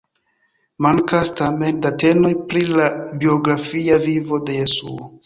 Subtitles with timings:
[0.85, 2.87] Mankas, tamen, datenoj pri la
[3.25, 5.11] biografia vivo de Jesuo.